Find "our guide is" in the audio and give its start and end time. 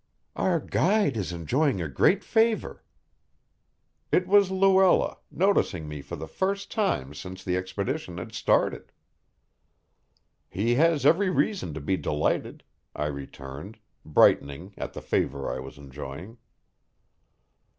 0.35-1.31